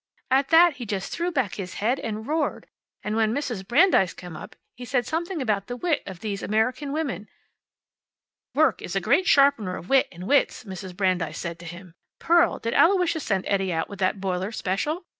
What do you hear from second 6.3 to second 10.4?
American women. `Work is a great sharpener of wit and